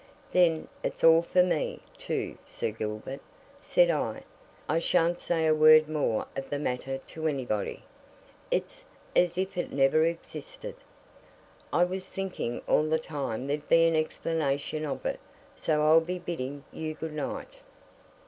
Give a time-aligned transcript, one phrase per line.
[0.31, 3.19] "Then it's all for me, too, Sir Gilbert,"
[3.61, 4.23] said I.
[4.67, 7.83] "I shan't say a word more of the matter to anybody.
[8.49, 8.83] It's
[9.15, 10.73] as if it never existed.
[11.71, 15.19] I was thinking all the time there'd be an explanation of it.
[15.55, 17.57] So I'll be bidding you good night."